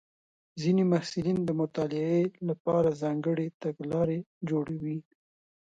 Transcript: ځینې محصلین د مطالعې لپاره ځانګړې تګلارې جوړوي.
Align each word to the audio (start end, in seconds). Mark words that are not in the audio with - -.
ځینې 0.61 0.83
محصلین 0.91 1.39
د 1.45 1.49
مطالعې 1.61 2.21
لپاره 2.49 2.89
ځانګړې 3.01 3.47
تګلارې 3.63 4.19
جوړوي. 4.49 4.97